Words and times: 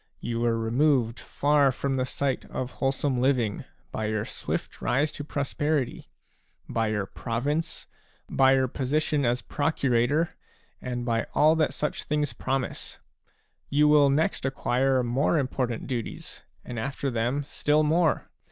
You 0.19 0.39
were 0.39 0.57
removed 0.57 1.19
far 1.19 1.71
from 1.71 1.95
the 1.97 2.07
sight 2.07 2.43
of 2.45 2.71
wholesome 2.71 3.19
living 3.21 3.65
by 3.91 4.05
your 4.07 4.25
swift 4.25 4.81
rise 4.81 5.11
to 5.11 5.23
prosperity, 5.23 6.07
by 6.67 6.87
your 6.87 7.05
province, 7.05 7.85
by 8.27 8.55
your 8.55 8.67
position 8.67 9.25
as 9.25 9.43
procurator/ 9.43 10.29
and 10.81 11.05
by 11.05 11.27
all 11.35 11.55
that 11.57 11.75
such 11.75 12.05
things 12.05 12.33
promise; 12.33 12.97
you 13.69 13.87
will 13.87 14.09
next 14.09 14.43
acquire 14.43 15.03
more 15.03 15.37
important 15.37 15.85
duties 15.85 16.45
and 16.65 16.79
after 16.79 17.11
them 17.11 17.43
still 17.43 17.83
more. 17.83 18.31